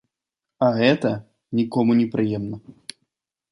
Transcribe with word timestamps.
А 0.67 0.69
гэта 0.77 1.11
нікому 1.61 1.99
не 2.01 2.07
прыемна. 2.17 2.57